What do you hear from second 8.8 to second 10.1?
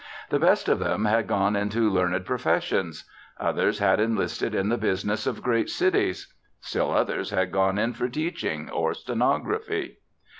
stenography.